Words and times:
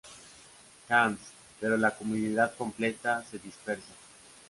Hans, 0.89 1.19
pero 1.59 1.77
la 1.77 1.95
comunidad 1.95 2.55
completa 2.57 3.23
se 3.29 3.37
dispersa. 3.37 3.93